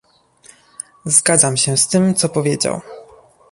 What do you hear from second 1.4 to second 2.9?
się z tym, co powiedział